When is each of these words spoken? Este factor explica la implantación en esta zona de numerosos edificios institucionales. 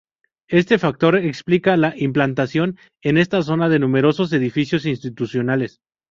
Este 0.49 0.79
factor 0.79 1.15
explica 1.15 1.77
la 1.77 1.93
implantación 1.95 2.75
en 3.03 3.19
esta 3.19 3.43
zona 3.43 3.69
de 3.69 3.77
numerosos 3.77 4.33
edificios 4.33 4.87
institucionales. 4.87 5.79